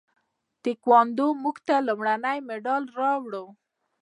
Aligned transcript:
تکواندو 0.63 1.27
موږ 1.43 1.57
ته 1.67 1.75
لومړنی 1.87 2.39
مډال 2.47 2.83
راوړ. 2.99 3.33